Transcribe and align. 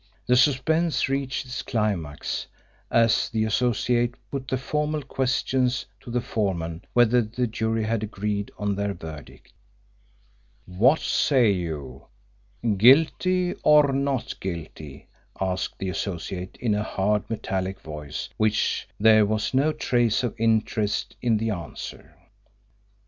The 0.25 0.35
suspense 0.35 1.07
reached 1.09 1.45
its 1.45 1.61
climax 1.61 2.47
as 2.89 3.29
the 3.29 3.43
Associate 3.43 4.15
put 4.31 4.47
the 4.47 4.57
formal 4.57 5.03
questions 5.03 5.85
to 5.99 6.09
the 6.09 6.21
foreman 6.21 6.83
whether 6.93 7.21
the 7.21 7.45
jury 7.45 7.83
had 7.83 8.01
agreed 8.01 8.49
on 8.57 8.73
their 8.73 8.95
verdict. 8.95 9.53
"What 10.65 11.01
say 11.01 11.51
you: 11.51 12.07
guilty 12.77 13.53
or 13.61 13.93
not 13.93 14.39
guilty?" 14.39 15.07
asked 15.39 15.77
the 15.77 15.89
Associate 15.89 16.57
in 16.59 16.73
a 16.73 16.81
hard 16.81 17.29
metallic 17.29 17.79
voice 17.79 18.27
in 18.29 18.33
which 18.37 18.87
there 18.99 19.23
was 19.27 19.53
no 19.53 19.71
trace 19.71 20.23
of 20.23 20.33
interest 20.39 21.15
in 21.21 21.37
the 21.37 21.51
answer. 21.51 22.15